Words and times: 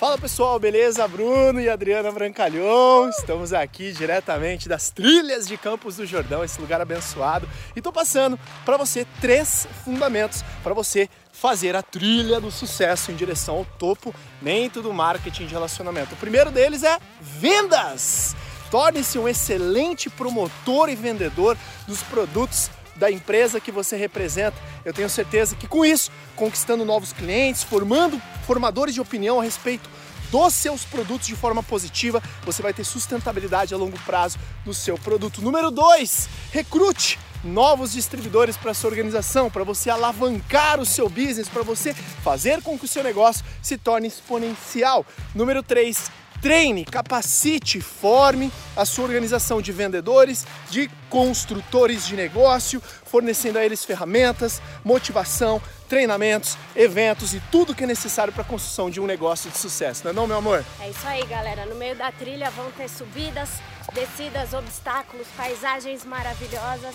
Fala 0.00 0.16
pessoal, 0.16 0.58
beleza? 0.58 1.06
Bruno 1.06 1.60
e 1.60 1.68
Adriana 1.68 2.10
Brancalhão, 2.10 3.10
estamos 3.10 3.52
aqui 3.52 3.92
diretamente 3.92 4.66
das 4.66 4.88
trilhas 4.88 5.46
de 5.46 5.58
Campos 5.58 5.96
do 5.96 6.06
Jordão, 6.06 6.42
esse 6.42 6.58
lugar 6.58 6.80
abençoado, 6.80 7.46
e 7.76 7.80
estou 7.80 7.92
passando 7.92 8.40
para 8.64 8.78
você 8.78 9.06
três 9.20 9.68
fundamentos 9.84 10.42
para 10.62 10.72
você 10.72 11.06
fazer 11.30 11.76
a 11.76 11.82
trilha 11.82 12.40
do 12.40 12.50
sucesso 12.50 13.12
em 13.12 13.14
direção 13.14 13.56
ao 13.56 13.66
topo 13.78 14.14
dentro 14.40 14.80
do 14.80 14.90
marketing 14.90 15.44
de 15.44 15.52
relacionamento. 15.52 16.14
O 16.14 16.18
primeiro 16.18 16.50
deles 16.50 16.82
é 16.82 16.98
vendas. 17.20 18.34
Torne-se 18.70 19.18
um 19.18 19.28
excelente 19.28 20.08
promotor 20.08 20.88
e 20.88 20.96
vendedor 20.96 21.58
dos 21.86 22.02
produtos 22.04 22.70
da 22.96 23.10
empresa 23.10 23.60
que 23.60 23.72
você 23.72 23.96
representa. 23.96 24.56
Eu 24.84 24.92
tenho 24.92 25.08
certeza 25.08 25.56
que 25.56 25.66
com 25.66 25.84
isso, 25.84 26.10
conquistando 26.36 26.84
novos 26.84 27.12
clientes, 27.12 27.62
formando 27.62 28.20
formadores 28.46 28.94
de 28.94 29.00
opinião 29.00 29.40
a 29.40 29.42
respeito 29.42 29.88
dos 30.30 30.54
seus 30.54 30.84
produtos 30.84 31.26
de 31.26 31.34
forma 31.34 31.62
positiva, 31.62 32.22
você 32.44 32.62
vai 32.62 32.72
ter 32.72 32.84
sustentabilidade 32.84 33.74
a 33.74 33.76
longo 33.76 33.98
prazo 34.00 34.38
do 34.64 34.72
seu 34.72 34.96
produto. 34.96 35.42
Número 35.42 35.70
2, 35.70 36.28
recrute 36.52 37.18
novos 37.42 37.92
distribuidores 37.92 38.56
para 38.56 38.74
sua 38.74 38.90
organização, 38.90 39.50
para 39.50 39.64
você 39.64 39.90
alavancar 39.90 40.78
o 40.78 40.86
seu 40.86 41.08
business, 41.08 41.48
para 41.48 41.62
você 41.62 41.94
fazer 41.94 42.62
com 42.62 42.78
que 42.78 42.84
o 42.84 42.88
seu 42.88 43.02
negócio 43.02 43.44
se 43.62 43.76
torne 43.76 44.08
exponencial. 44.08 45.04
Número 45.34 45.62
3, 45.62 46.10
treine, 46.40 46.84
capacite, 46.84 47.80
forme 47.80 48.50
a 48.76 48.84
sua 48.84 49.04
organização 49.04 49.60
de 49.60 49.72
vendedores, 49.72 50.46
de 50.70 50.90
construtores 51.08 52.06
de 52.06 52.16
negócio, 52.16 52.82
fornecendo 53.04 53.58
a 53.58 53.64
eles 53.64 53.84
ferramentas, 53.84 54.62
motivação, 54.84 55.60
treinamentos, 55.88 56.56
eventos 56.74 57.34
e 57.34 57.40
tudo 57.50 57.74
que 57.74 57.84
é 57.84 57.86
necessário 57.86 58.32
para 58.32 58.42
a 58.42 58.46
construção 58.46 58.88
de 58.88 59.00
um 59.00 59.06
negócio 59.06 59.50
de 59.50 59.58
sucesso, 59.58 60.04
não 60.04 60.10
é 60.10 60.14
não, 60.14 60.26
meu 60.26 60.36
amor? 60.36 60.64
É 60.80 60.88
isso 60.88 61.06
aí, 61.06 61.24
galera. 61.26 61.66
No 61.66 61.74
meio 61.74 61.96
da 61.96 62.12
trilha 62.12 62.50
vão 62.50 62.70
ter 62.72 62.88
subidas, 62.88 63.50
descidas, 63.92 64.54
obstáculos, 64.54 65.26
paisagens 65.36 66.04
maravilhosas, 66.04 66.94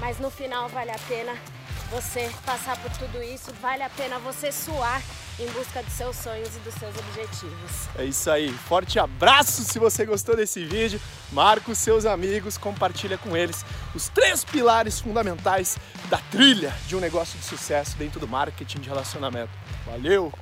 mas 0.00 0.18
no 0.18 0.30
final 0.30 0.68
vale 0.68 0.90
a 0.90 0.98
pena 1.08 1.32
você 1.92 2.30
passar 2.46 2.76
por 2.78 2.90
tudo 2.92 3.22
isso, 3.22 3.52
vale 3.60 3.82
a 3.82 3.90
pena 3.90 4.18
você 4.18 4.50
suar 4.50 5.02
em 5.38 5.46
busca 5.52 5.82
dos 5.82 5.92
seus 5.92 6.16
sonhos 6.16 6.48
e 6.56 6.58
dos 6.60 6.74
seus 6.74 6.94
objetivos. 6.96 7.88
É 7.98 8.04
isso 8.04 8.30
aí. 8.30 8.50
Forte 8.50 8.98
abraço 8.98 9.62
se 9.62 9.78
você 9.78 10.06
gostou 10.06 10.34
desse 10.34 10.64
vídeo. 10.64 11.00
Marca 11.30 11.70
os 11.70 11.78
seus 11.78 12.06
amigos, 12.06 12.56
compartilha 12.56 13.18
com 13.18 13.36
eles 13.36 13.64
os 13.94 14.08
três 14.08 14.42
pilares 14.42 15.00
fundamentais 15.00 15.76
da 16.08 16.18
trilha 16.30 16.74
de 16.86 16.96
um 16.96 17.00
negócio 17.00 17.38
de 17.38 17.44
sucesso 17.44 17.96
dentro 17.96 18.18
do 18.18 18.26
marketing 18.26 18.80
de 18.80 18.88
relacionamento. 18.88 19.52
Valeu! 19.84 20.32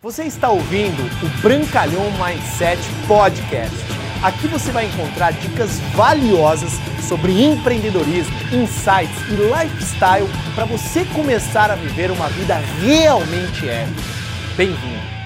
Você 0.00 0.24
está 0.24 0.48
ouvindo 0.48 1.02
o 1.02 1.42
Brancalhão 1.42 2.04
Mindset 2.12 2.80
Podcast. 3.06 3.97
Aqui 4.22 4.48
você 4.48 4.72
vai 4.72 4.86
encontrar 4.86 5.32
dicas 5.32 5.78
valiosas 5.94 6.72
sobre 7.08 7.40
empreendedorismo, 7.44 8.34
insights 8.52 9.16
e 9.28 9.34
lifestyle 9.34 10.28
para 10.56 10.64
você 10.64 11.04
começar 11.04 11.70
a 11.70 11.76
viver 11.76 12.10
uma 12.10 12.28
vida 12.28 12.56
realmente 12.80 13.68
épica. 13.68 14.02
Bem-vindo! 14.56 15.17